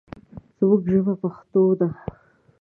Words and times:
زموږ 0.57 0.81
ژبه 0.91 1.13
پښتو 1.21 1.63
ده. 1.79 1.87